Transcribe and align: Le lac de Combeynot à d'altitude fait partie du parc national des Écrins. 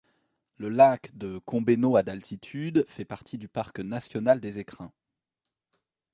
Le 0.57 0.69
lac 0.69 1.15
de 1.15 1.37
Combeynot 1.45 1.95
à 1.95 2.01
d'altitude 2.01 2.85
fait 2.87 3.05
partie 3.05 3.37
du 3.37 3.47
parc 3.47 3.77
national 3.79 4.39
des 4.39 4.57
Écrins. 4.57 4.91